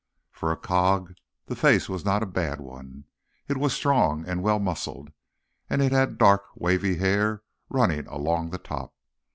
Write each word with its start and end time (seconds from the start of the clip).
For 0.31 0.51
a 0.51 0.57
cog, 0.57 1.13
the 1.45 1.55
face 1.55 1.87
was 1.87 2.03
not 2.03 2.23
a 2.23 2.25
bad 2.25 2.59
one. 2.59 3.03
It 3.47 3.57
was 3.57 3.71
strong 3.71 4.25
and 4.27 4.41
well 4.41 4.57
muscled, 4.57 5.11
and 5.69 5.79
it 5.79 5.91
had 5.91 6.17
dark, 6.17 6.45
wavy 6.55 6.97
hair 6.97 7.43
running 7.69 8.07
along 8.07 8.49
the 8.49 8.57
top. 8.57 8.95